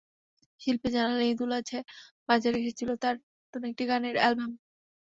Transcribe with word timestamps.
শিল্পী 0.61 0.89
জানালেন, 0.93 1.27
ঈদুল 1.31 1.51
আজহায় 1.57 1.85
বাজারে 2.29 2.57
এসেছিল 2.61 2.89
তাঁর 3.01 3.15
নতুন 3.43 3.61
একটি 3.69 3.83
গানের 3.89 4.15
অ্যালবাম। 4.19 4.51